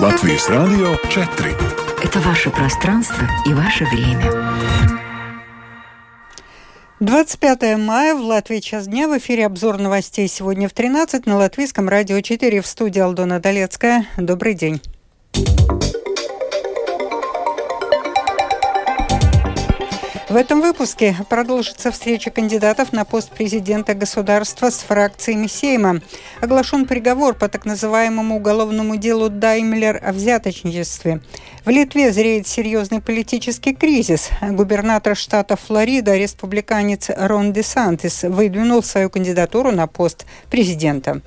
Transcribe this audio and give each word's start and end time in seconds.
Латвийс 0.00 0.48
Радио 0.48 0.96
4. 1.08 1.56
Это 2.02 2.18
ваше 2.18 2.50
пространство 2.50 3.28
и 3.46 3.54
ваше 3.54 3.84
время. 3.84 4.24
25 6.98 7.78
мая 7.78 8.16
в 8.16 8.22
Латвии 8.22 8.58
час 8.58 8.88
дня 8.88 9.06
в 9.06 9.16
эфире 9.18 9.46
обзор 9.46 9.78
новостей 9.78 10.26
сегодня 10.26 10.68
в 10.68 10.72
13 10.72 11.26
на 11.26 11.36
Латвийском 11.36 11.88
радио 11.88 12.20
4 12.20 12.60
в 12.60 12.66
студии 12.66 12.98
Алдона 12.98 13.38
Долецкая. 13.38 14.06
Добрый 14.16 14.54
день. 14.54 14.82
В 20.34 20.36
этом 20.36 20.60
выпуске 20.60 21.14
продолжится 21.28 21.92
встреча 21.92 22.28
кандидатов 22.28 22.92
на 22.92 23.04
пост 23.04 23.30
президента 23.30 23.94
государства 23.94 24.70
с 24.70 24.78
фракциями 24.78 25.46
Сейма. 25.46 26.00
Оглашен 26.40 26.86
приговор 26.86 27.34
по 27.34 27.48
так 27.48 27.64
называемому 27.64 28.38
уголовному 28.38 28.96
делу 28.96 29.28
Даймлер 29.28 30.00
о 30.04 30.10
взяточничестве. 30.12 31.20
В 31.64 31.68
Литве 31.68 32.10
зреет 32.10 32.48
серьезный 32.48 33.00
политический 33.00 33.76
кризис. 33.76 34.28
Губернатор 34.42 35.14
штата 35.14 35.54
Флорида, 35.54 36.16
республиканец 36.16 37.10
Рон 37.16 37.52
Де 37.52 37.62
Сантис, 37.62 38.24
выдвинул 38.24 38.82
свою 38.82 39.10
кандидатуру 39.10 39.70
на 39.70 39.86
пост 39.86 40.26
президента. 40.50 41.22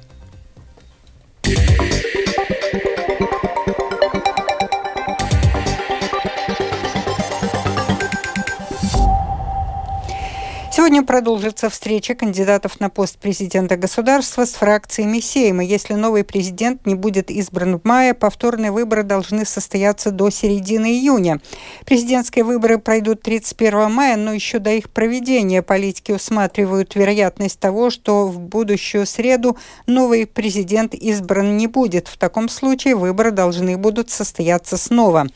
Сегодня 10.87 11.03
продолжится 11.05 11.69
встреча 11.69 12.15
кандидатов 12.15 12.79
на 12.79 12.89
пост 12.89 13.17
президента 13.17 13.75
государства 13.75 14.45
с 14.45 14.53
фракциями 14.53 15.19
Сейма. 15.19 15.61
Если 15.61 15.95
новый 15.95 16.23
президент 16.23 16.85
не 16.85 16.95
будет 16.95 17.29
избран 17.29 17.77
в 17.77 17.83
мае, 17.83 18.13
повторные 18.13 18.71
выборы 18.71 19.03
должны 19.03 19.43
состояться 19.43 20.11
до 20.11 20.29
середины 20.29 20.85
июня. 20.85 21.41
Президентские 21.85 22.45
выборы 22.45 22.77
пройдут 22.77 23.21
31 23.21 23.91
мая, 23.91 24.15
но 24.15 24.31
еще 24.31 24.59
до 24.59 24.69
их 24.69 24.89
проведения 24.89 25.61
политики 25.61 26.13
усматривают 26.13 26.95
вероятность 26.95 27.59
того, 27.59 27.89
что 27.89 28.25
в 28.25 28.39
будущую 28.39 29.05
среду 29.05 29.57
новый 29.87 30.25
президент 30.25 30.93
избран 30.93 31.57
не 31.57 31.67
будет. 31.67 32.07
В 32.07 32.17
таком 32.17 32.47
случае 32.47 32.95
выборы 32.95 33.31
должны 33.31 33.77
будут 33.77 34.09
состояться 34.09 34.77
снова. 34.77 35.27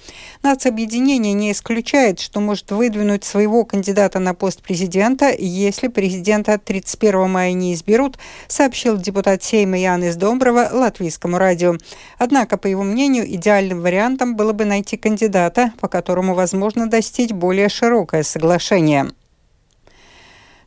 Нацобъединение 0.43 1.33
не 1.33 1.51
исключает, 1.51 2.21
что 2.21 2.39
может 2.39 2.71
выдвинуть 2.71 3.25
своего 3.25 3.65
кандидата 3.65 4.19
на 4.19 4.33
пост 4.33 4.61
президента 4.61 5.40
если 5.45 5.87
президента 5.87 6.57
31 6.57 7.29
мая 7.29 7.53
не 7.53 7.73
изберут, 7.73 8.17
сообщил 8.47 8.97
депутат 8.97 9.43
Сейма 9.43 9.77
Янис 9.77 10.15
Домброва 10.15 10.69
латвийскому 10.71 11.37
радио. 11.37 11.75
Однако, 12.17 12.57
по 12.57 12.67
его 12.67 12.83
мнению, 12.83 13.31
идеальным 13.33 13.81
вариантом 13.81 14.35
было 14.35 14.53
бы 14.53 14.65
найти 14.65 14.97
кандидата, 14.97 15.71
по 15.79 15.87
которому 15.87 16.35
возможно 16.35 16.89
достичь 16.89 17.31
более 17.31 17.69
широкое 17.69 18.23
соглашение. 18.23 19.07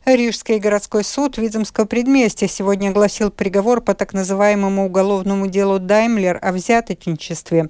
Рижский 0.05 0.59
городской 0.59 1.03
суд 1.03 1.39
Видземского 1.39 1.85
предместья 1.85 2.47
сегодня 2.47 2.89
огласил 2.89 3.31
приговор 3.31 3.81
по 3.81 3.95
так 3.95 4.13
называемому 4.13 4.85
уголовному 4.85 5.47
делу 5.47 5.79
Даймлер 5.79 6.37
о 6.43 6.51
взяточничестве. 6.51 7.69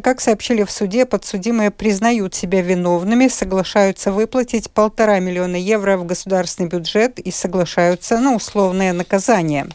Как 0.00 0.20
сообщили 0.20 0.62
в 0.62 0.70
суде, 0.70 1.06
подсудимые 1.06 1.72
признают 1.72 2.36
себя 2.36 2.62
виновными, 2.62 3.26
соглашаются 3.26 4.12
выплатить 4.12 4.70
полтора 4.70 5.18
миллиона 5.18 5.56
евро 5.56 5.96
в 5.96 6.06
государственный 6.06 6.68
бюджет 6.68 7.18
и 7.18 7.32
соглашаются 7.32 8.20
на 8.20 8.36
условное 8.36 8.92
наказание. 8.92 9.66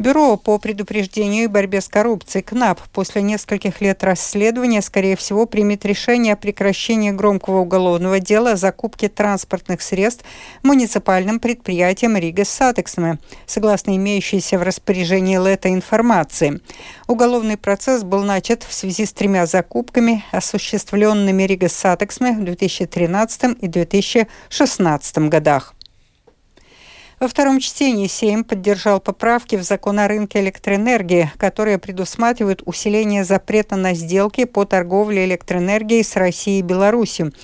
Бюро 0.00 0.38
по 0.38 0.56
предупреждению 0.56 1.44
и 1.44 1.46
борьбе 1.46 1.82
с 1.82 1.86
коррупцией 1.86 2.42
КНАП 2.42 2.80
после 2.90 3.20
нескольких 3.20 3.82
лет 3.82 4.02
расследования, 4.02 4.80
скорее 4.80 5.14
всего, 5.14 5.44
примет 5.44 5.84
решение 5.84 6.32
о 6.32 6.36
прекращении 6.36 7.10
громкого 7.10 7.58
уголовного 7.58 8.18
дела 8.18 8.52
о 8.52 8.56
закупке 8.56 9.10
транспортных 9.10 9.82
средств 9.82 10.24
муниципальным 10.62 11.38
предприятием 11.38 12.16
Рига 12.16 12.46
Сатексме, 12.46 13.18
согласно 13.44 13.94
имеющейся 13.94 14.58
в 14.58 14.62
распоряжении 14.62 15.36
ЛЭТа 15.36 15.68
информации. 15.68 16.62
Уголовный 17.06 17.58
процесс 17.58 18.02
был 18.02 18.22
начат 18.22 18.62
в 18.62 18.72
связи 18.72 19.04
с 19.04 19.12
тремя 19.12 19.44
закупками, 19.44 20.24
осуществленными 20.32 21.42
Рига 21.42 21.68
Сатексме 21.68 22.32
в 22.32 22.42
2013 22.42 23.58
и 23.60 23.68
2016 23.68 25.18
годах. 25.28 25.74
Во 27.20 27.28
втором 27.28 27.60
чтении 27.60 28.06
Сейм 28.06 28.44
поддержал 28.44 28.98
поправки 28.98 29.54
в 29.56 29.62
закон 29.62 29.98
о 29.98 30.08
рынке 30.08 30.40
электроэнергии, 30.40 31.30
которые 31.36 31.76
предусматривают 31.76 32.62
усиление 32.64 33.24
запрета 33.24 33.76
на 33.76 33.92
сделки 33.92 34.44
по 34.44 34.64
торговле 34.64 35.26
электроэнергией 35.26 36.02
с 36.02 36.16
Россией 36.16 36.60
и 36.60 36.62
Беларусью. 36.62 37.34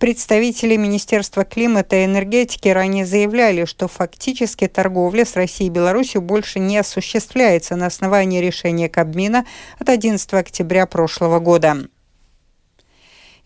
Представители 0.00 0.74
Министерства 0.74 1.44
климата 1.44 1.94
и 1.94 2.06
энергетики 2.06 2.66
ранее 2.66 3.06
заявляли, 3.06 3.66
что 3.66 3.86
фактически 3.86 4.66
торговля 4.66 5.24
с 5.24 5.36
Россией 5.36 5.70
и 5.70 5.72
Беларусью 5.72 6.22
больше 6.22 6.58
не 6.58 6.78
осуществляется 6.78 7.76
на 7.76 7.86
основании 7.86 8.40
решения 8.40 8.88
Кабмина 8.88 9.46
от 9.78 9.90
11 9.90 10.34
октября 10.34 10.86
прошлого 10.86 11.38
года. 11.38 11.76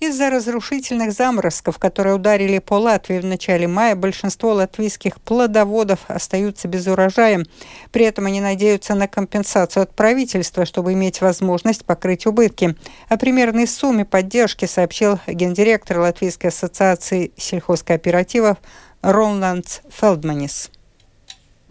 Из-за 0.00 0.28
разрушительных 0.28 1.12
заморозков, 1.12 1.78
которые 1.78 2.16
ударили 2.16 2.58
по 2.58 2.74
Латвии 2.74 3.20
в 3.20 3.24
начале 3.24 3.68
мая, 3.68 3.94
большинство 3.94 4.52
латвийских 4.52 5.20
плодоводов 5.20 6.00
остаются 6.08 6.68
без 6.68 6.86
урожая. 6.86 7.44
При 7.92 8.04
этом 8.04 8.26
они 8.26 8.40
надеются 8.40 8.94
на 8.94 9.06
компенсацию 9.06 9.84
от 9.84 9.94
правительства, 9.94 10.66
чтобы 10.66 10.92
иметь 10.92 11.20
возможность 11.20 11.84
покрыть 11.84 12.26
убытки. 12.26 12.76
О 13.08 13.16
примерной 13.16 13.66
сумме 13.66 14.04
поддержки 14.04 14.66
сообщил 14.66 15.18
гендиректор 15.26 15.98
Латвийской 15.98 16.48
ассоциации 16.48 17.32
сельхозкооперативов 17.36 18.58
Роландс 19.00 19.80
Фелдманис. 19.90 20.70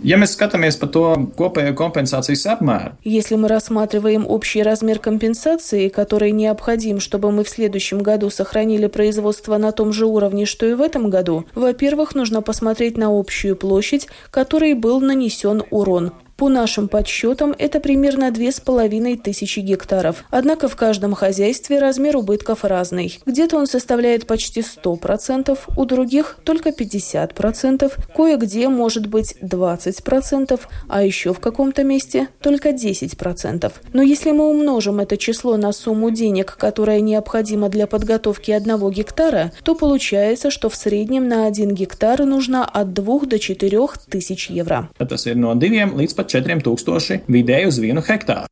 Ja 0.02 0.18
mēs 0.18 0.34
skatāmies 0.34 0.80
par 0.82 0.90
to 0.90 1.04
kopējo 1.38 1.76
компенсацijas 1.78 2.48
apmēru. 2.50 2.98
Если 3.04 3.36
мы 3.36 3.48
рассматриваем 3.48 4.26
общий 4.28 4.64
размер 4.64 5.00
компенсации, 5.00 5.88
который 5.90 6.32
необходим, 6.32 7.00
чтобы 7.00 7.32
мы 7.32 7.44
в 7.44 7.50
следующем 7.50 8.00
году 8.00 8.30
сохранили 8.30 8.88
производство 8.88 9.58
на 9.58 9.72
том 9.72 9.94
же 9.94 10.06
уровне, 10.06 10.46
что 10.46 10.66
и 10.66 10.74
в 10.74 10.82
этом 10.82 11.10
году, 11.10 11.46
во-первых, 11.54 12.16
нужно 12.16 12.42
посмотреть 12.42 12.98
на 12.98 13.18
общую 13.18 13.56
площадь, 13.56 14.08
которой 14.32 14.74
был 14.74 15.00
нанесен 15.00 15.64
урон. 15.70 16.12
По 16.44 16.50
нашим 16.50 16.90
подсчетам, 16.90 17.56
это 17.58 17.80
примерно 17.80 18.30
две 18.30 18.52
с 18.52 18.60
половиной 18.60 19.16
тысячи 19.16 19.62
гектаров. 19.62 20.26
Однако 20.30 20.68
в 20.68 20.76
каждом 20.76 21.14
хозяйстве 21.14 21.80
размер 21.80 22.18
убытков 22.18 22.66
разный. 22.66 23.18
Где-то 23.26 23.56
он 23.56 23.66
составляет 23.66 24.28
почти 24.28 24.60
100%, 24.60 25.58
у 25.78 25.86
других 25.86 26.38
только 26.44 26.72
50%, 26.72 27.94
кое-где 28.14 28.68
может 28.68 29.08
быть 29.08 29.38
20%, 29.42 30.60
а 30.90 31.04
еще 31.04 31.34
в 31.34 31.40
каком-то 31.40 31.86
месте 31.86 32.28
только 32.42 32.72
10%. 32.72 33.72
Но 33.94 34.02
если 34.02 34.32
мы 34.32 34.50
умножим 34.50 35.00
это 35.00 35.16
число 35.16 35.56
на 35.56 35.72
сумму 35.72 36.12
денег, 36.12 36.58
которая 36.58 37.00
необходима 37.00 37.70
для 37.70 37.88
подготовки 37.88 38.52
одного 38.52 38.92
гектара, 38.92 39.54
то 39.64 39.76
получается, 39.76 40.52
что 40.52 40.68
в 40.68 40.76
среднем 40.76 41.30
на 41.30 41.48
один 41.48 41.74
гектар 41.74 42.26
нужно 42.26 42.66
от 42.66 42.92
2 42.92 43.28
до 43.28 43.40
4 43.40 43.80
тысяч 44.10 44.50
евро. 44.50 44.90
Это 45.00 45.16
ir 45.16 45.36
no 45.36 45.56
2 45.56 46.02
līdz 46.02 46.14
4000 46.34 47.24
vidēji 47.28 47.70
uz 47.70 47.80
vienu 47.84 48.02
hektāru. 48.02 48.50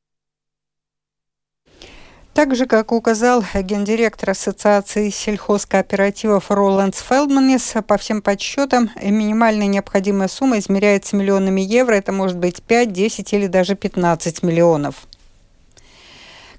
Так 2.33 2.55
же, 2.55 2.65
как 2.65 2.93
указал 2.93 3.43
гендиректор 3.53 4.29
Ассоциации 4.29 5.09
сельхозкооперативов 5.09 6.49
Роландс 6.49 7.01
Фелдманис, 7.01 7.73
по 7.85 7.97
всем 7.97 8.21
подсчетам 8.21 8.89
минимальная 9.01 9.67
необходимая 9.67 10.29
сумма 10.29 10.59
измеряется 10.59 11.17
миллионами 11.17 11.59
евро. 11.59 11.93
Это 11.93 12.13
может 12.13 12.37
быть 12.37 12.63
5, 12.63 12.93
10 12.93 13.33
или 13.33 13.47
даже 13.47 13.75
15 13.75 14.43
миллионов. 14.43 15.07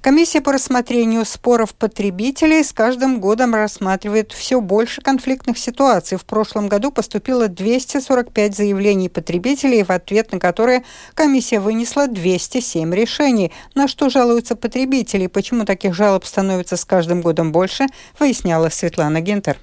Комиссия 0.02 0.40
по 0.40 0.50
рассмотрению 0.50 1.24
споров 1.24 1.76
потребителей 1.76 2.64
с 2.64 2.72
каждым 2.72 3.20
годом 3.20 3.54
рассматривает 3.54 4.32
все 4.32 4.60
больше 4.60 5.00
конфликтных 5.00 5.56
ситуаций. 5.56 6.18
В 6.18 6.24
прошлом 6.24 6.66
году 6.66 6.90
поступило 6.90 7.46
245 7.46 8.56
заявлений 8.56 9.08
потребителей, 9.08 9.84
в 9.84 9.90
ответ 9.90 10.32
на 10.32 10.40
которые 10.40 10.82
комиссия 11.14 11.60
вынесла 11.60 12.08
207 12.08 12.92
решений. 12.92 13.52
На 13.76 13.86
что 13.86 14.10
жалуются 14.10 14.56
потребители 14.56 15.26
и 15.26 15.28
почему 15.28 15.64
таких 15.64 15.94
жалоб 15.94 16.24
становится 16.24 16.76
с 16.76 16.84
каждым 16.84 17.20
годом 17.20 17.52
больше, 17.52 17.86
выясняла 18.18 18.70
Светлана 18.70 19.20
Гентер. 19.20 19.56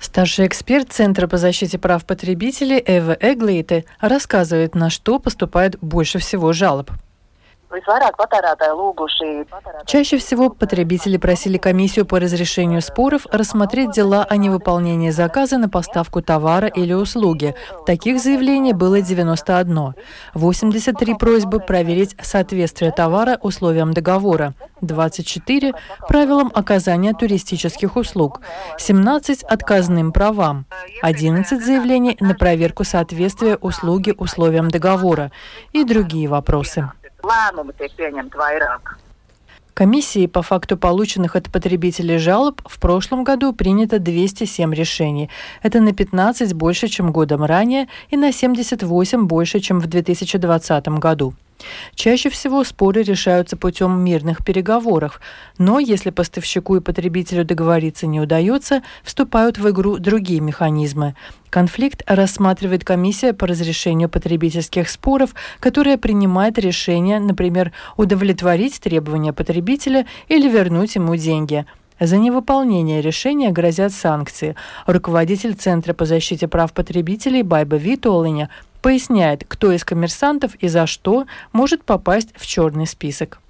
Старший 0.00 0.46
эксперт 0.46 0.92
Центра 0.92 1.28
по 1.28 1.38
защите 1.38 1.78
прав 1.78 2.04
потребителей 2.04 2.82
Эва 2.84 3.16
Эглейте 3.18 3.86
рассказывает, 4.00 4.74
на 4.74 4.90
что 4.90 5.18
поступает 5.18 5.78
больше 5.80 6.18
всего 6.18 6.52
жалоб. 6.52 6.90
Чаще 9.86 10.16
всего 10.16 10.48
потребители 10.48 11.18
просили 11.18 11.58
комиссию 11.58 12.06
по 12.06 12.18
разрешению 12.18 12.80
споров 12.80 13.26
рассмотреть 13.30 13.90
дела 13.90 14.24
о 14.24 14.36
невыполнении 14.36 15.10
заказа 15.10 15.58
на 15.58 15.68
поставку 15.68 16.22
товара 16.22 16.68
или 16.68 16.94
услуги. 16.94 17.54
Таких 17.84 18.20
заявлений 18.20 18.72
было 18.72 19.02
91. 19.02 19.94
83 20.34 21.14
просьбы 21.14 21.60
проверить 21.60 22.16
соответствие 22.22 22.90
товара 22.90 23.38
условиям 23.42 23.92
договора. 23.92 24.54
24– 24.80 25.74
правилам 26.08 26.50
оказания 26.54 27.12
туристических 27.12 27.96
услуг, 27.96 28.40
17– 28.78 29.42
отказным 29.44 30.12
правам, 30.12 30.66
11 31.02 31.64
заявлений 31.64 32.16
на 32.20 32.34
проверку 32.34 32.84
соответствия 32.84 33.56
услуги 33.56 34.14
условиям 34.16 34.70
договора 34.70 35.32
и 35.72 35.84
другие 35.84 36.28
вопросы. 36.28 36.92
Комиссии 39.74 40.26
по 40.26 40.42
факту 40.42 40.76
полученных 40.76 41.36
от 41.36 41.50
потребителей 41.52 42.18
жалоб 42.18 42.62
в 42.64 42.80
прошлом 42.80 43.22
году 43.22 43.52
принято 43.52 43.98
207 43.98 44.74
решений. 44.74 45.30
Это 45.62 45.80
на 45.80 45.92
15 45.92 46.54
больше, 46.54 46.88
чем 46.88 47.12
годом 47.12 47.44
ранее, 47.44 47.86
и 48.10 48.16
на 48.16 48.32
78 48.32 49.26
больше, 49.26 49.60
чем 49.60 49.78
в 49.80 49.86
2020 49.86 50.88
году. 50.98 51.34
Чаще 51.94 52.30
всего 52.30 52.64
споры 52.64 53.02
решаются 53.02 53.56
путем 53.56 54.00
мирных 54.00 54.44
переговоров, 54.44 55.20
но 55.58 55.78
если 55.78 56.10
поставщику 56.10 56.76
и 56.76 56.80
потребителю 56.80 57.44
договориться 57.44 58.06
не 58.06 58.20
удается, 58.20 58.82
вступают 59.02 59.58
в 59.58 59.68
игру 59.70 59.98
другие 59.98 60.40
механизмы. 60.40 61.14
Конфликт 61.50 62.02
рассматривает 62.06 62.84
комиссия 62.84 63.32
по 63.32 63.46
разрешению 63.46 64.08
потребительских 64.08 64.88
споров, 64.88 65.34
которая 65.60 65.98
принимает 65.98 66.58
решение, 66.58 67.18
например, 67.20 67.72
удовлетворить 67.96 68.80
требования 68.80 69.32
потребителя 69.32 70.06
или 70.28 70.48
вернуть 70.48 70.94
ему 70.94 71.16
деньги. 71.16 71.64
За 72.00 72.16
невыполнение 72.16 73.00
решения 73.00 73.50
грозят 73.50 73.92
санкции. 73.92 74.54
Руководитель 74.86 75.54
Центра 75.54 75.94
по 75.94 76.04
защите 76.04 76.46
прав 76.46 76.72
потребителей 76.72 77.42
Байба 77.42 77.76
Витолиня 77.76 78.50
поясняет, 78.82 79.44
кто 79.46 79.72
из 79.72 79.84
коммерсантов 79.84 80.54
и 80.56 80.68
за 80.68 80.86
что 80.86 81.26
может 81.52 81.84
попасть 81.84 82.30
в 82.36 82.46
черный 82.46 82.86
список. 82.86 83.40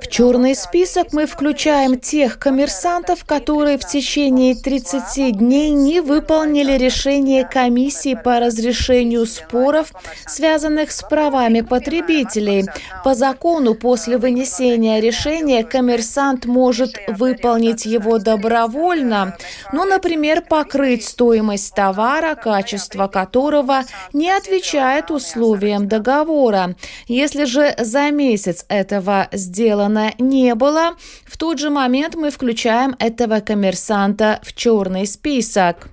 В 0.00 0.08
черный 0.08 0.54
список 0.54 1.12
мы 1.12 1.26
включаем 1.26 1.98
тех 1.98 2.38
коммерсантов, 2.38 3.24
которые 3.24 3.78
в 3.78 3.86
течение 3.86 4.54
30 4.54 5.36
дней 5.38 5.70
не 5.70 6.00
выполнили 6.00 6.78
решение 6.78 7.44
комиссии 7.44 8.14
по 8.14 8.40
разрешению 8.40 9.26
споров, 9.26 9.92
связанных 10.26 10.92
с 10.92 11.02
правами 11.02 11.60
потребителей. 11.60 12.66
По 13.04 13.14
закону, 13.14 13.74
после 13.74 14.16
вынесения 14.16 15.00
решения, 15.00 15.64
коммерсант 15.64 16.46
может 16.46 16.92
выполнить 17.08 17.86
его 17.86 18.18
добровольно, 18.18 19.36
ну, 19.72 19.84
например, 19.84 20.42
покрыть 20.42 21.04
стоимость 21.04 21.74
товара, 21.74 22.34
качество 22.34 23.08
которого 23.08 23.82
не 24.12 24.30
отвечает 24.30 25.10
условиям 25.10 25.88
договора 25.88 26.19
договора. 26.20 26.74
Если 27.06 27.44
же 27.44 27.74
за 27.78 28.10
месяц 28.10 28.64
этого 28.68 29.28
сделано 29.32 30.12
не 30.18 30.54
было, 30.54 30.96
в 31.26 31.36
тот 31.36 31.58
же 31.58 31.70
момент 31.70 32.14
мы 32.14 32.30
включаем 32.30 32.96
этого 32.98 33.40
коммерсанта 33.40 34.40
в 34.42 34.52
черный 34.54 35.06
список. 35.06 35.88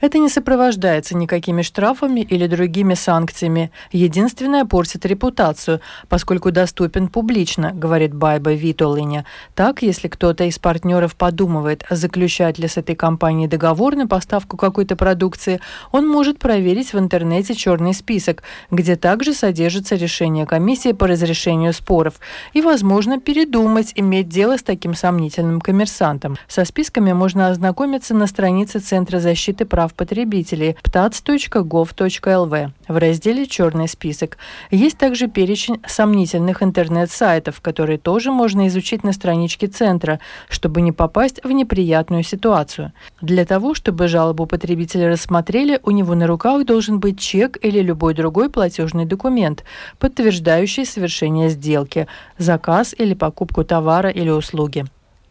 Это 0.00 0.18
не 0.18 0.30
сопровождается 0.30 1.14
никакими 1.16 1.60
штрафами 1.62 2.20
или 2.20 2.46
другими 2.46 2.94
санкциями. 2.94 3.70
Единственное 3.92 4.64
портит 4.64 5.04
репутацию, 5.04 5.80
поскольку 6.08 6.50
доступен 6.50 7.08
публично, 7.08 7.72
говорит 7.72 8.14
Байба 8.14 8.54
Витолиня. 8.54 9.26
Так, 9.54 9.82
если 9.82 10.08
кто-то 10.08 10.44
из 10.44 10.58
партнеров 10.58 11.16
подумывает, 11.16 11.84
заключать 11.90 12.58
ли 12.58 12.66
с 12.66 12.78
этой 12.78 12.94
компанией 12.96 13.46
договор 13.46 13.94
на 13.94 14.06
поставку 14.06 14.56
какой-то 14.56 14.96
продукции, 14.96 15.60
он 15.92 16.08
может 16.08 16.38
проверить 16.38 16.94
в 16.94 16.98
интернете 16.98 17.54
черный 17.54 17.92
список, 17.92 18.42
где 18.70 18.96
также 18.96 19.34
содержится 19.34 19.96
решение 19.96 20.46
комиссии 20.46 20.92
по 20.92 21.06
разрешению 21.06 21.74
споров, 21.74 22.14
и, 22.54 22.62
возможно, 22.62 23.20
передумать 23.20 23.92
иметь 23.96 24.28
дело 24.28 24.56
с 24.56 24.62
таким 24.62 24.94
сомнительным 24.94 25.60
коммерсантом. 25.60 26.36
Со 26.48 26.64
списками 26.64 27.12
можно 27.12 27.48
ознакомиться 27.48 28.14
на 28.14 28.26
странице 28.26 28.78
Центра 28.78 29.20
защиты 29.20 29.66
прав 29.66 29.89
прав 29.90 29.94
потребителей 29.94 30.76
ptats.gov.lv 30.84 32.70
в 32.88 32.96
разделе 32.96 33.46
«Черный 33.46 33.88
список». 33.88 34.38
Есть 34.70 34.98
также 34.98 35.28
перечень 35.28 35.80
сомнительных 35.86 36.62
интернет-сайтов, 36.62 37.60
которые 37.60 37.98
тоже 37.98 38.30
можно 38.30 38.66
изучить 38.68 39.04
на 39.04 39.12
страничке 39.12 39.66
Центра, 39.66 40.18
чтобы 40.48 40.80
не 40.80 40.92
попасть 40.92 41.40
в 41.44 41.52
неприятную 41.52 42.22
ситуацию. 42.22 42.92
Для 43.22 43.44
того, 43.44 43.74
чтобы 43.74 44.08
жалобу 44.08 44.46
потребителя 44.46 45.08
рассмотрели, 45.08 45.80
у 45.82 45.90
него 45.90 46.14
на 46.14 46.26
руках 46.26 46.64
должен 46.64 47.00
быть 47.00 47.18
чек 47.18 47.58
или 47.64 47.80
любой 47.80 48.14
другой 48.14 48.48
платежный 48.48 49.04
документ, 49.04 49.64
подтверждающий 49.98 50.84
совершение 50.84 51.50
сделки, 51.50 52.06
заказ 52.38 52.94
или 52.98 53.14
покупку 53.14 53.64
товара 53.64 54.10
или 54.10 54.30
услуги. 54.30 54.84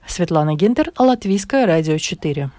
Светлана 0.08 0.56
Гинтер, 0.56 0.92
Латвийское 0.98 1.66
радио 1.66 1.98
4. 1.98 2.50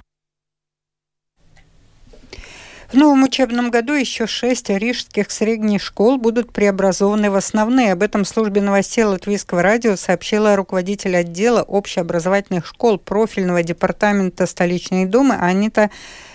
В 2.92 2.94
новом 2.94 3.22
учебном 3.22 3.70
году 3.70 3.92
еще 3.92 4.26
шесть 4.26 4.69
рижских 4.69 5.31
средних 5.31 5.81
школ 5.81 6.19
будут 6.19 6.52
преобразованы 6.52 7.31
в 7.31 7.37
основные. 7.37 7.92
Об 7.92 8.02
этом 8.02 8.25
службе 8.25 8.60
новостей 8.60 9.04
Латвийского 9.04 9.62
радио 9.62 9.94
сообщила 9.94 10.56
руководитель 10.56 11.16
отдела 11.16 11.62
общеобразовательных 11.62 12.66
школ 12.66 12.98
профильного 12.98 13.62
департамента 13.62 14.44
столичной 14.44 15.06
думы 15.06 15.37
Анита 15.37 15.90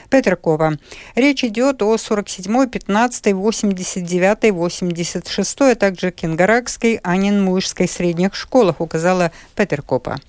Петракова. 0.10 0.78
Речь 1.16 1.44
идет 1.44 1.82
о 1.82 1.98
47, 1.98 2.70
15, 2.70 3.34
89, 3.34 4.52
86, 4.54 5.62
а 5.62 5.76
также 5.76 6.12
Кенгаракской, 6.12 7.02
Анин-Муишской 7.04 7.90
средних 7.90 8.34
школах, 8.34 8.80
указала 8.80 9.34
Петеркопа. 9.56 10.20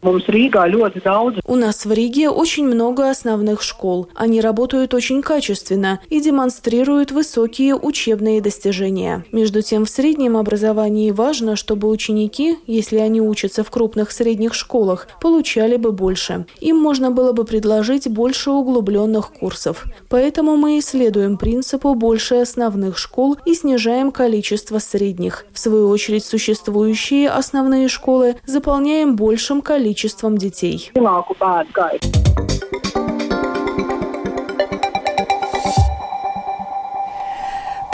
У 0.00 1.56
нас 1.56 1.84
в 1.84 1.92
Риге 1.92 2.30
очень 2.30 2.64
много 2.66 3.10
основных 3.10 3.62
школ. 3.62 4.08
Они 4.14 4.40
работают 4.40 4.94
очень 4.94 5.22
качественно 5.22 5.98
и 6.08 6.20
демонстрируют 6.20 7.10
высокие 7.10 7.74
учебные 7.74 8.40
достижения. 8.40 9.24
Между 9.32 9.60
тем, 9.60 9.86
в 9.86 9.90
среднем 9.90 10.36
образовании 10.36 11.10
важно, 11.10 11.56
чтобы 11.56 11.88
ученики, 11.88 12.58
если 12.68 12.98
они 12.98 13.20
учатся 13.20 13.64
в 13.64 13.72
крупных 13.72 14.12
средних 14.12 14.54
школах, 14.54 15.08
получали 15.20 15.74
бы 15.74 15.90
больше. 15.90 16.46
Им 16.60 16.76
можно 16.76 17.10
было 17.10 17.32
бы 17.32 17.42
предложить 17.44 18.06
больше 18.06 18.52
углубленных 18.52 19.32
курсов. 19.32 19.84
Поэтому 20.08 20.56
мы 20.56 20.78
исследуем 20.78 21.36
принципу 21.36 21.96
больше 21.96 22.36
основных 22.36 22.98
школ 22.98 23.36
и 23.44 23.52
снижаем 23.54 24.12
количество 24.12 24.78
средних. 24.78 25.44
В 25.52 25.58
свою 25.58 25.88
очередь, 25.88 26.24
существующие 26.24 27.28
основные 27.30 27.88
школы 27.88 28.36
заполняем 28.46 29.16
большим 29.16 29.60
количеством 29.60 29.87
количеством 29.88 30.36
детей. 30.36 30.90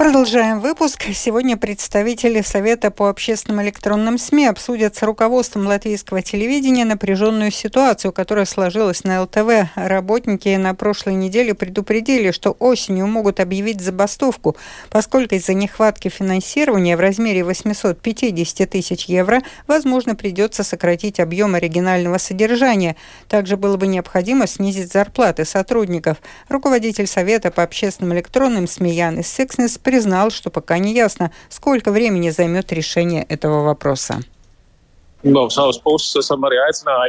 Продолжаем 0.05 0.61
выпуск. 0.61 1.03
Сегодня 1.15 1.57
представители 1.57 2.43
Совета 2.43 2.91
по 2.91 3.09
общественным 3.09 3.63
электронным 3.63 4.19
СМИ 4.19 4.49
обсудят 4.49 4.95
с 4.95 5.03
руководством 5.03 5.67
латвийского 5.67 6.21
телевидения 6.21 6.85
напряженную 6.85 7.51
ситуацию, 7.51 8.13
которая 8.13 8.45
сложилась 8.45 9.03
на 9.05 9.23
ЛТВ. 9.23 9.71
Работники 9.77 10.55
на 10.57 10.75
прошлой 10.75 11.15
неделе 11.15 11.55
предупредили, 11.55 12.33
что 12.33 12.51
осенью 12.59 13.07
могут 13.07 13.41
объявить 13.41 13.81
забастовку, 13.81 14.59
поскольку 14.91 15.37
из-за 15.37 15.55
нехватки 15.55 16.09
финансирования 16.09 16.99
в 16.99 17.01
размере 17.01 17.43
850 17.43 18.69
тысяч 18.69 19.07
евро, 19.07 19.41
возможно, 19.67 20.15
придется 20.15 20.65
сократить 20.65 21.19
объем 21.19 21.55
оригинального 21.55 22.19
содержания. 22.19 22.97
Также 23.31 23.57
было 23.57 23.79
бы 23.79 23.87
необходимо 23.87 24.47
снизить 24.49 24.93
зарплаты 24.93 25.47
сотрудников. 25.47 26.19
Руководитель 26.51 27.07
Совета 27.07 27.51
по 27.51 27.63
общественным 27.63 28.13
электронным 28.13 28.69
СМИ 28.69 28.93
Янис 28.93 29.29
Сикснес 29.29 29.79
признал, 29.95 30.31
что 30.33 30.51
пока 30.51 30.79
не 30.79 30.93
ясно, 30.93 31.31
сколько 31.49 31.93
времени 31.93 32.31
займет 32.31 32.73
решение 32.73 33.23
этого 33.23 33.63
вопроса. 33.63 34.23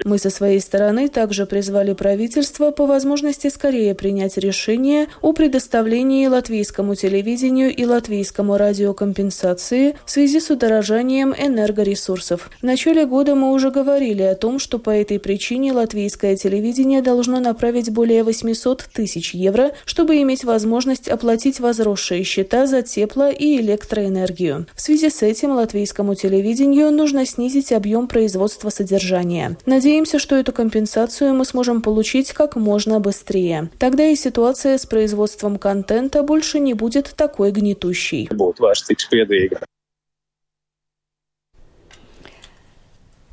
Мы 0.06 0.18
со 0.20 0.30
своей 0.30 0.62
стороны 0.62 1.10
также 1.10 1.46
призвали 1.46 1.92
правительство 1.92 2.72
по 2.72 2.86
возможности 2.86 3.50
скорее 3.50 3.94
принять 3.94 4.38
решение 4.38 5.08
о 5.22 5.34
предоставлении 5.34 6.26
латвийскому 6.28 6.96
телевидению 6.96 7.76
и 7.76 7.84
латвийскому 7.86 8.56
радио 8.58 8.94
компенсации 8.94 9.98
в 10.06 10.12
связи 10.12 10.40
с 10.40 10.50
удорожанием 10.50 11.36
энергоресурсов. 11.38 12.50
В 12.62 12.64
начале 12.64 13.06
года 13.06 13.36
мы 13.36 13.52
уже 13.52 13.70
говорили 13.70 14.22
о 14.24 14.36
том, 14.36 14.60
что 14.60 14.80
по 14.80 14.92
этой 14.92 15.20
причине 15.20 15.74
латвийское 15.74 16.38
телевидение 16.38 17.02
должно 17.02 17.42
направить 17.42 17.92
более 17.92 18.24
800 18.24 18.86
тысяч 18.94 19.34
евро, 19.34 19.72
чтобы 19.84 20.22
иметь 20.22 20.46
возможность 20.46 21.10
оплатить 21.10 21.60
возросшие 21.60 22.24
счета 22.24 22.66
за 22.66 22.82
тепло 22.82 23.28
и 23.28 23.60
электроэнергию. 23.60 24.68
В 24.74 24.80
связи 24.80 25.10
с 25.10 25.22
этим 25.22 25.52
латвийскому 25.52 26.16
телевидению 26.16 26.92
нужно 26.92 27.26
снизить 27.26 27.74
объем 27.74 28.05
производства 28.08 28.70
содержания. 28.70 29.58
Надеемся, 29.66 30.20
что 30.20 30.36
эту 30.36 30.52
компенсацию 30.52 31.34
мы 31.34 31.46
сможем 31.46 31.82
получить 31.82 32.32
как 32.32 32.56
можно 32.56 33.00
быстрее. 33.00 33.70
Тогда 33.80 34.08
и 34.08 34.16
ситуация 34.16 34.78
с 34.78 34.86
производством 34.86 35.58
контента 35.58 36.24
больше 36.24 36.60
не 36.60 36.74
будет 36.74 37.14
такой 37.16 37.52
гнетущей. 37.52 38.30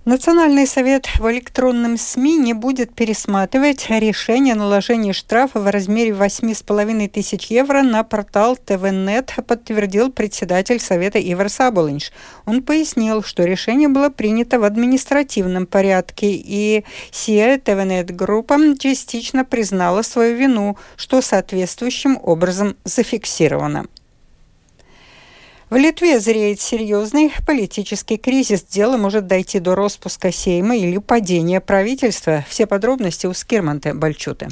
Национальный 0.05 0.67
совет 0.67 1.07
в 1.21 1.31
электронном 1.31 1.97
СМИ 1.97 2.37
не 2.37 2.55
будет 2.55 2.93
пересматривать 2.93 3.87
решение 3.89 4.55
о 4.55 4.57
наложении 4.57 5.13
штрафа 5.13 5.61
в 5.61 5.71
размере 5.71 6.11
8,5 6.11 7.09
тысяч 7.09 7.47
евро 7.47 7.83
на 7.83 8.03
портал 8.03 8.57
ТВНет, 8.57 9.33
подтвердил 9.47 10.11
председатель 10.11 10.81
совета 10.81 11.21
Ивар 11.21 11.49
Саболинш. 11.49 12.11
Он 12.47 12.65
пояснил, 12.65 13.23
что 13.23 13.45
решение 13.45 13.89
было 13.89 14.09
принято 14.09 14.59
в 14.59 14.65
административном 14.65 15.67
порядке, 15.67 16.33
и 16.33 16.85
сия 17.13 17.57
ТВНет-группа 17.59 18.59
частично 18.81 19.45
признала 19.45 20.03
свою 20.03 20.35
вину, 20.35 20.77
что 20.97 21.23
соответствующим 21.23 22.19
образом 22.21 22.77
зафиксировано. 22.85 23.87
В 25.73 25.77
Литве 25.77 26.21
зреет 26.21 26.61
серьезный 26.61 27.33
политический 27.47 28.19
кризис. 28.19 28.63
Дело 28.63 28.99
может 28.99 29.27
дойти 29.27 29.59
до 29.59 29.75
распуска 29.75 30.31
Сейма 30.31 30.77
или 30.77 30.99
падения 30.99 31.63
правительства. 31.63 32.45
Все 32.47 32.67
подробности 32.67 33.25
у 33.25 33.33
Скирманте 33.33 33.95
Бальчуты. 33.95 34.49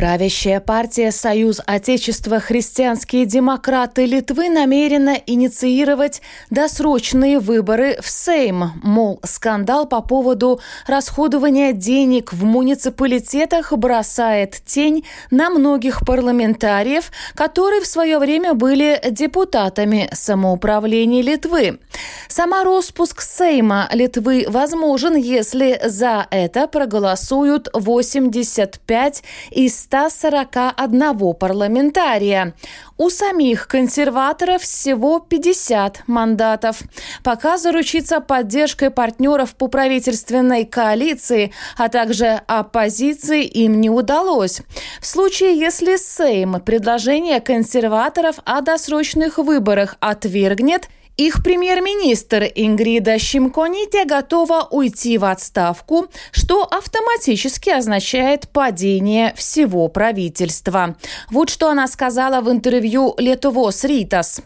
Правящая 0.00 0.60
партия 0.60 1.12
«Союз 1.12 1.60
Отечества 1.66 2.40
Христианские 2.40 3.26
демократы 3.26 4.06
Литвы» 4.06 4.48
намерена 4.48 5.14
инициировать 5.26 6.22
досрочные 6.48 7.38
выборы 7.38 7.98
в 8.00 8.08
Сейм. 8.08 8.80
Мол, 8.82 9.20
скандал 9.24 9.84
по 9.84 10.00
поводу 10.00 10.58
расходования 10.86 11.74
денег 11.74 12.32
в 12.32 12.44
муниципалитетах 12.44 13.74
бросает 13.74 14.62
тень 14.64 15.04
на 15.30 15.50
многих 15.50 16.00
парламентариев, 16.06 17.12
которые 17.34 17.82
в 17.82 17.86
свое 17.86 18.18
время 18.18 18.54
были 18.54 18.98
депутатами 19.10 20.08
самоуправления 20.14 21.20
Литвы. 21.20 21.78
Сама 22.26 22.64
распуск 22.64 23.20
Сейма 23.20 23.86
Литвы 23.92 24.46
возможен, 24.48 25.14
если 25.14 25.78
за 25.84 26.26
это 26.30 26.68
проголосуют 26.68 27.68
85 27.74 29.22
из 29.50 29.89
141 29.90 31.34
парламентария. 31.34 32.54
У 32.96 33.10
самих 33.10 33.66
консерваторов 33.66 34.62
всего 34.62 35.18
50 35.18 36.04
мандатов. 36.06 36.82
Пока 37.24 37.58
заручиться 37.58 38.20
поддержкой 38.20 38.90
партнеров 38.90 39.56
по 39.56 39.66
правительственной 39.66 40.64
коалиции, 40.64 41.52
а 41.76 41.88
также 41.88 42.40
оппозиции 42.46 43.44
им 43.44 43.80
не 43.80 43.90
удалось. 43.90 44.62
В 45.00 45.06
случае, 45.06 45.58
если 45.58 45.96
Сейм 45.96 46.60
предложение 46.60 47.40
консерваторов 47.40 48.36
о 48.44 48.60
досрочных 48.60 49.38
выборах 49.38 49.96
отвергнет– 49.98 50.88
их 51.20 51.42
премьер-министр 51.42 52.44
Ингрида 52.54 53.18
Щимконите 53.18 54.04
готова 54.06 54.66
уйти 54.70 55.18
в 55.18 55.24
отставку, 55.24 56.06
что 56.32 56.64
автоматически 56.64 57.70
означает 57.70 58.48
падение 58.48 59.34
всего 59.36 59.88
правительства. 59.88 60.96
Вот 61.30 61.50
что 61.50 61.68
она 61.68 61.86
сказала 61.88 62.40
в 62.40 62.50
интервью 62.50 63.14
Летовос 63.18 63.84
Ритас. 63.84 64.40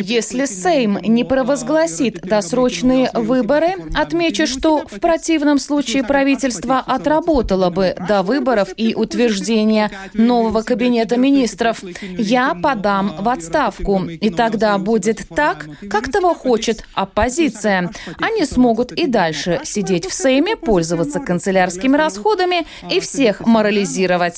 Если 0.00 0.44
Сейм 0.44 0.98
не 1.02 1.24
провозгласит 1.24 2.20
досрочные 2.20 3.10
выборы, 3.14 3.68
отмечу, 3.94 4.46
что 4.46 4.84
в 4.86 5.00
противном 5.00 5.58
случае 5.58 6.04
правительство 6.04 6.80
отработало 6.80 7.70
бы 7.70 7.96
до 8.08 8.22
выборов 8.22 8.68
и 8.76 8.94
утверждения 8.94 9.90
нового 10.12 10.60
кабинета 10.60 11.16
министров. 11.16 11.82
Я 12.18 12.54
подам 12.54 13.14
в 13.18 13.28
отставку, 13.28 14.04
и 14.04 14.28
тогда 14.28 14.76
будет 14.76 15.26
так, 15.34 15.66
как 15.88 16.12
того 16.12 16.34
хочет 16.34 16.84
оппозиция. 16.92 17.90
Они 18.18 18.44
смогут 18.44 18.92
и 18.92 19.06
дальше 19.06 19.60
сидеть 19.64 20.04
в 20.06 20.12
Сейме, 20.12 20.56
пользоваться 20.56 21.20
канцелярскими 21.20 21.96
расходами 21.96 22.66
и 22.90 23.00
всех 23.00 23.46
морализировать. 23.46 24.36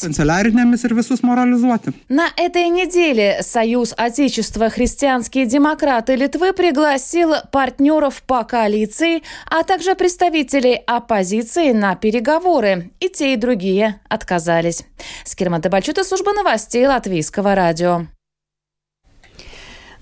На 2.08 2.28
этой 2.36 2.68
неделе 2.68 3.40
Союз 3.42 3.71
Союз 3.72 3.94
Отечества 3.96 4.68
христианские 4.68 5.46
демократы 5.46 6.14
Литвы 6.14 6.52
пригласил 6.52 7.32
партнеров 7.50 8.22
по 8.22 8.44
коалиции, 8.44 9.22
а 9.46 9.62
также 9.62 9.94
представителей 9.94 10.74
оппозиции 10.86 11.72
на 11.72 11.94
переговоры. 11.94 12.90
И 13.00 13.08
те, 13.08 13.32
и 13.32 13.36
другие 13.36 13.98
отказались. 14.10 14.84
Скирман 15.24 15.62
Табальчута, 15.62 16.04
служба 16.04 16.34
новостей 16.34 16.86
Латвийского 16.86 17.54
радио. 17.54 18.08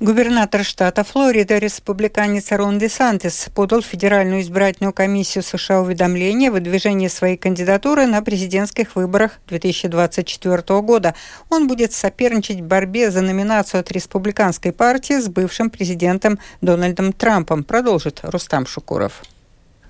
Губернатор 0.01 0.65
штата 0.65 1.05
Флорида, 1.05 1.59
республиканец 1.59 2.53
Рон 2.53 2.79
Де 2.79 2.89
Сантис, 2.89 3.51
подал 3.55 3.83
в 3.83 3.85
Федеральную 3.85 4.41
избирательную 4.41 4.95
комиссию 4.95 5.45
США 5.45 5.83
уведомление 5.83 6.49
о 6.49 6.53
выдвижении 6.53 7.09
своей 7.09 7.37
кандидатуры 7.37 8.07
на 8.07 8.23
президентских 8.23 8.97
выборах 8.97 9.33
2024 9.49 10.81
года. 10.81 11.15
Он 11.51 11.69
будет 11.69 11.93
соперничать 11.93 12.61
в 12.61 12.65
борьбе 12.65 13.11
за 13.11 13.21
номинацию 13.21 13.81
от 13.81 13.93
республиканской 13.93 14.73
партии 14.73 15.21
с 15.21 15.29
бывшим 15.29 15.69
президентом 15.69 16.39
Дональдом 16.63 17.13
Трампом, 17.13 17.63
продолжит 17.63 18.21
Рустам 18.23 18.65
Шукуров. 18.65 19.21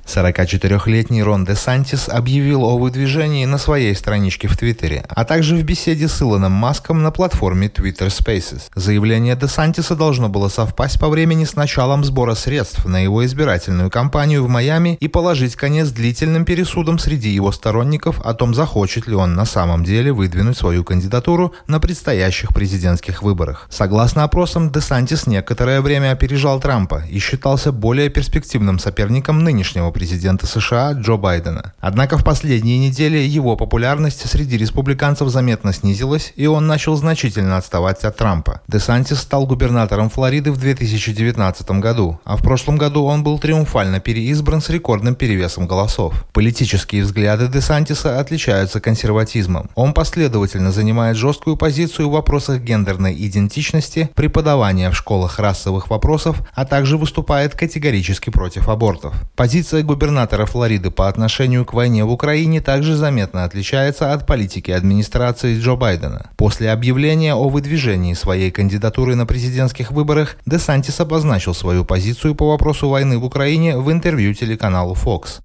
44-летний 0.06 1.22
Рон 1.22 1.44
де 1.44 1.54
Сантис 1.54 2.08
объявил 2.08 2.64
о 2.64 2.78
выдвижении 2.78 3.44
на 3.44 3.58
своей 3.58 3.94
страничке 3.94 4.48
в 4.48 4.56
Твиттере, 4.56 5.04
а 5.08 5.24
также 5.24 5.56
в 5.56 5.62
беседе 5.62 6.08
с 6.08 6.20
Илоном 6.20 6.52
Маском 6.52 7.02
на 7.02 7.10
платформе 7.10 7.68
Twitter 7.68 8.08
Spaces. 8.08 8.62
Заявление 8.74 9.36
де 9.36 9.46
Сантиса 9.46 9.94
должно 9.94 10.28
было 10.28 10.48
совпасть 10.48 10.98
по 10.98 11.08
времени 11.08 11.44
с 11.44 11.56
началом 11.56 12.04
сбора 12.04 12.34
средств 12.34 12.84
на 12.86 12.98
его 12.98 13.24
избирательную 13.24 13.90
кампанию 13.90 14.44
в 14.44 14.48
Майами 14.48 14.96
и 15.00 15.08
положить 15.08 15.56
конец 15.56 15.88
длительным 15.90 16.44
пересудам 16.44 16.98
среди 16.98 17.30
его 17.30 17.52
сторонников 17.52 18.20
о 18.20 18.34
том, 18.34 18.54
захочет 18.54 19.06
ли 19.06 19.14
он 19.14 19.34
на 19.34 19.44
самом 19.44 19.84
деле 19.84 20.12
выдвинуть 20.12 20.56
свою 20.56 20.84
кандидатуру 20.84 21.52
на 21.66 21.80
предстоящих 21.80 22.54
президентских 22.54 23.22
выборах. 23.22 23.66
Согласно 23.70 24.24
опросам, 24.24 24.70
де 24.70 24.80
Сантис 24.80 25.26
некоторое 25.26 25.80
время 25.80 26.12
опережал 26.12 26.60
Трампа 26.60 27.04
и 27.08 27.18
считался 27.18 27.72
более 27.72 28.08
перспективным 28.08 28.78
соперником 28.78 29.44
нынешнего 29.44 29.89
президента 29.90 30.46
США 30.46 30.92
Джо 30.92 31.16
Байдена. 31.16 31.72
Однако 31.80 32.18
в 32.18 32.24
последние 32.24 32.78
недели 32.78 33.18
его 33.18 33.56
популярность 33.56 34.28
среди 34.28 34.56
республиканцев 34.56 35.28
заметно 35.28 35.72
снизилась, 35.72 36.32
и 36.36 36.46
он 36.46 36.66
начал 36.66 36.96
значительно 36.96 37.56
отставать 37.56 38.04
от 38.04 38.16
Трампа. 38.16 38.60
Десантис 38.68 39.20
стал 39.20 39.46
губернатором 39.46 40.10
Флориды 40.10 40.52
в 40.52 40.58
2019 40.58 41.70
году, 41.72 42.20
а 42.24 42.36
в 42.36 42.42
прошлом 42.42 42.76
году 42.76 43.04
он 43.04 43.22
был 43.22 43.38
триумфально 43.38 44.00
переизбран 44.00 44.60
с 44.60 44.70
рекордным 44.70 45.14
перевесом 45.14 45.66
голосов. 45.66 46.26
Политические 46.32 47.04
взгляды 47.04 47.48
Десантиса 47.48 48.18
отличаются 48.20 48.80
консерватизмом. 48.80 49.70
Он 49.74 49.92
последовательно 49.92 50.72
занимает 50.72 51.16
жесткую 51.16 51.56
позицию 51.56 52.08
в 52.08 52.12
вопросах 52.12 52.60
гендерной 52.60 53.14
идентичности, 53.14 54.10
преподавания 54.14 54.90
в 54.90 54.96
школах 54.96 55.38
расовых 55.38 55.90
вопросов, 55.90 56.42
а 56.54 56.64
также 56.64 56.96
выступает 56.96 57.54
категорически 57.54 58.30
против 58.30 58.68
абортов. 58.68 59.14
Позиция 59.36 59.79
Позиция 59.80 59.96
губернатора 59.96 60.46
Флориды 60.46 60.90
по 60.90 61.08
отношению 61.08 61.64
к 61.64 61.72
войне 61.72 62.04
в 62.04 62.10
Украине 62.10 62.60
также 62.60 62.96
заметно 62.96 63.44
отличается 63.44 64.12
от 64.12 64.26
политики 64.26 64.70
администрации 64.70 65.58
Джо 65.58 65.74
Байдена. 65.74 66.30
После 66.36 66.70
объявления 66.70 67.34
о 67.34 67.48
выдвижении 67.48 68.14
своей 68.14 68.50
кандидатуры 68.50 69.14
на 69.16 69.24
президентских 69.24 69.90
выборах 69.90 70.36
Десантис 70.44 71.00
обозначил 71.00 71.54
свою 71.54 71.84
позицию 71.84 72.34
по 72.34 72.48
вопросу 72.48 72.88
войны 72.88 73.18
в 73.18 73.24
Украине 73.24 73.78
в 73.78 73.90
интервью 73.90 74.34
телеканалу 74.34 74.94
Fox. 74.94 75.40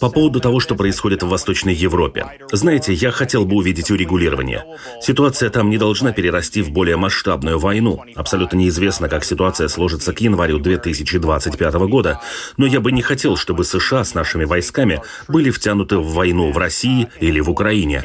По 0.00 0.10
поводу 0.10 0.40
того, 0.40 0.60
что 0.60 0.74
происходит 0.74 1.22
в 1.22 1.28
Восточной 1.28 1.74
Европе. 1.74 2.26
Знаете, 2.52 2.92
я 2.94 3.12
хотел 3.12 3.44
бы 3.44 3.56
увидеть 3.56 3.90
урегулирование. 3.90 4.64
Ситуация 5.00 5.50
там 5.50 5.70
не 5.70 5.78
должна 5.78 6.12
перерасти 6.12 6.62
в 6.62 6.70
более 6.70 6.96
масштабную 6.96 7.58
войну. 7.58 8.02
Абсолютно 8.16 8.56
неизвестно, 8.56 9.08
как 9.08 9.24
ситуация 9.24 9.68
сложится 9.68 9.99
к 10.00 10.20
январю 10.20 10.58
2025 10.58 11.74
года, 11.88 12.20
но 12.56 12.66
я 12.66 12.80
бы 12.80 12.92
не 12.92 13.02
хотел, 13.02 13.36
чтобы 13.36 13.64
США 13.64 14.04
с 14.04 14.14
нашими 14.14 14.44
войсками 14.44 15.02
были 15.28 15.50
втянуты 15.50 15.98
в 15.98 16.12
войну 16.12 16.50
в 16.52 16.58
России 16.58 17.08
или 17.20 17.40
в 17.40 17.50
Украине. 17.50 18.02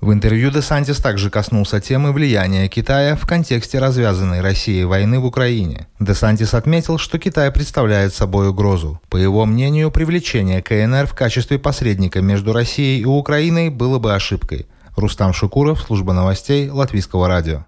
В 0.00 0.14
интервью 0.14 0.50
Десантис 0.50 0.96
также 0.96 1.28
коснулся 1.28 1.78
темы 1.78 2.12
влияния 2.12 2.68
Китая 2.68 3.16
в 3.16 3.26
контексте 3.26 3.78
развязанной 3.78 4.40
Россией 4.40 4.84
войны 4.84 5.20
в 5.20 5.26
Украине. 5.26 5.88
Десантис 5.98 6.54
отметил, 6.54 6.96
что 6.96 7.18
Китай 7.18 7.52
представляет 7.52 8.14
собой 8.14 8.48
угрозу. 8.48 8.98
По 9.10 9.18
его 9.18 9.44
мнению, 9.44 9.90
привлечение 9.90 10.62
КНР 10.62 11.06
в 11.06 11.14
качестве 11.14 11.58
посредника 11.58 12.22
между 12.22 12.54
Россией 12.54 13.02
и 13.02 13.04
Украиной 13.04 13.68
было 13.68 13.98
бы 13.98 14.14
ошибкой. 14.14 14.66
Рустам 14.96 15.34
Шукуров, 15.34 15.82
служба 15.82 16.14
новостей 16.14 16.70
Латвийского 16.70 17.28
радио. 17.28 17.66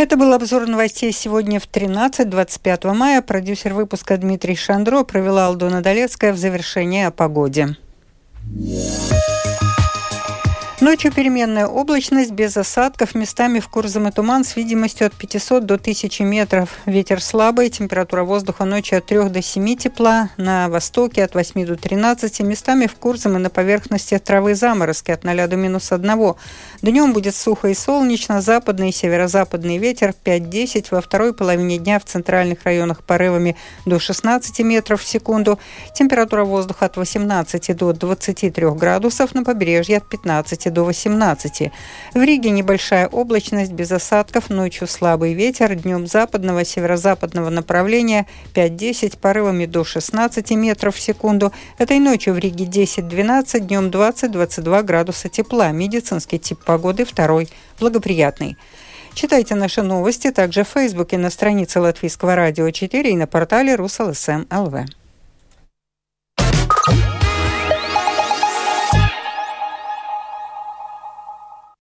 Это 0.00 0.16
был 0.16 0.32
обзор 0.32 0.66
новостей 0.66 1.12
сегодня 1.12 1.60
в 1.60 1.68
13-25 1.70 2.94
мая. 2.94 3.20
Продюсер 3.20 3.74
выпуска 3.74 4.16
Дмитрий 4.16 4.56
Шандро 4.56 5.04
провела 5.04 5.44
Алдона 5.44 5.82
Долецкая 5.82 6.32
в 6.32 6.38
завершение 6.38 7.08
о 7.08 7.10
погоде. 7.10 7.76
Yeah. 8.46 9.39
Ночью 10.80 11.12
переменная 11.12 11.66
облачность, 11.66 12.30
без 12.30 12.56
осадков, 12.56 13.14
местами 13.14 13.60
в 13.60 13.68
Курзам 13.68 14.08
и 14.08 14.10
туман 14.10 14.44
с 14.44 14.56
видимостью 14.56 15.08
от 15.08 15.12
500 15.12 15.66
до 15.66 15.74
1000 15.74 16.24
метров. 16.24 16.70
Ветер 16.86 17.20
слабый, 17.20 17.68
температура 17.68 18.24
воздуха 18.24 18.64
ночью 18.64 18.96
от 18.96 19.04
3 19.04 19.28
до 19.28 19.42
7 19.42 19.76
тепла, 19.76 20.30
на 20.38 20.70
востоке 20.70 21.22
от 21.22 21.34
8 21.34 21.66
до 21.66 21.76
13, 21.76 22.40
местами 22.40 22.86
в 22.86 22.94
Курзам 22.94 23.36
и 23.36 23.40
на 23.40 23.50
поверхности 23.50 24.16
травы 24.16 24.54
заморозки 24.54 25.10
от 25.10 25.22
0 25.22 25.46
до 25.48 25.56
минус 25.56 25.92
1. 25.92 26.34
Днем 26.80 27.12
будет 27.12 27.36
сухо 27.36 27.68
и 27.68 27.74
солнечно, 27.74 28.40
западный 28.40 28.88
и 28.88 28.92
северо-западный 28.92 29.76
ветер 29.76 30.14
5-10, 30.24 30.86
во 30.92 31.02
второй 31.02 31.34
половине 31.34 31.76
дня 31.76 31.98
в 31.98 32.06
центральных 32.06 32.64
районах 32.64 33.04
порывами 33.04 33.54
до 33.84 33.98
16 33.98 34.60
метров 34.60 35.02
в 35.02 35.06
секунду, 35.06 35.58
температура 35.94 36.44
воздуха 36.44 36.86
от 36.86 36.96
18 36.96 37.76
до 37.76 37.92
23 37.92 38.70
градусов, 38.70 39.34
на 39.34 39.44
побережье 39.44 39.98
от 39.98 40.08
15 40.08 40.69
до 40.70 40.84
18. 40.84 41.70
В 42.14 42.22
Риге 42.22 42.50
небольшая 42.50 43.08
облачность 43.08 43.72
без 43.72 43.92
осадков, 43.92 44.50
ночью 44.50 44.86
слабый 44.86 45.34
ветер, 45.34 45.74
днем 45.74 46.06
западного, 46.06 46.64
северо-западного 46.64 47.50
направления 47.50 48.26
5-10, 48.54 49.18
порывами 49.18 49.66
до 49.66 49.84
16 49.84 50.50
метров 50.52 50.96
в 50.96 51.00
секунду. 51.00 51.52
Этой 51.78 51.98
ночью 51.98 52.34
в 52.34 52.38
Риге 52.38 52.64
10-12, 52.64 53.60
днем 53.60 53.88
20-22 53.88 54.82
градуса 54.82 55.28
тепла. 55.28 55.70
Медицинский 55.72 56.38
тип 56.38 56.64
погоды 56.64 57.04
второй, 57.04 57.48
благоприятный. 57.78 58.56
Читайте 59.14 59.54
наши 59.54 59.82
новости 59.82 60.30
также 60.30 60.64
в 60.64 60.68
Фейсбуке 60.68 61.18
на 61.18 61.30
странице 61.30 61.80
Латвийского 61.80 62.36
радио 62.36 62.70
4 62.70 63.10
и 63.10 63.16
на 63.16 63.26
портале 63.26 63.74
РусЛСМ 63.74 64.44
ЛВ. 64.50 64.99